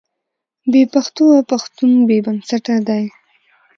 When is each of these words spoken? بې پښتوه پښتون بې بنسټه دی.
بې 0.71 0.83
پښتوه 0.93 1.35
پښتون 1.49 1.91
بې 2.07 2.17
بنسټه 2.25 2.75
دی. 2.87 3.03